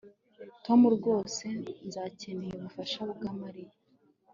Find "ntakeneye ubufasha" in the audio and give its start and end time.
1.89-3.01